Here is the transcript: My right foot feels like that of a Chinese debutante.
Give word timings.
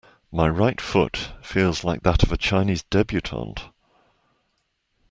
My 0.31 0.49
right 0.49 0.81
foot 0.81 1.33
feels 1.43 1.83
like 1.83 2.01
that 2.01 2.23
of 2.23 2.31
a 2.31 2.37
Chinese 2.37 2.81
debutante. 2.89 3.69